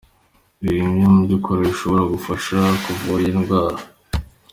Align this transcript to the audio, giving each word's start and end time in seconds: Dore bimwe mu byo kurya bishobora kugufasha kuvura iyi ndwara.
Dore 0.61 0.79
bimwe 0.85 1.05
mu 1.13 1.19
byo 1.25 1.37
kurya 1.43 1.63
bishobora 1.71 2.01
kugufasha 2.05 2.57
kuvura 2.83 3.21
iyi 3.23 3.35
ndwara. 3.39 3.77